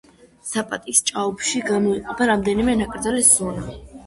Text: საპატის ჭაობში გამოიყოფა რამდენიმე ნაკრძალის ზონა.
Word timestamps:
საპატის 0.51 1.01
ჭაობში 1.09 1.61
გამოიყოფა 1.67 2.29
რამდენიმე 2.31 2.77
ნაკრძალის 2.81 3.31
ზონა. 3.37 3.71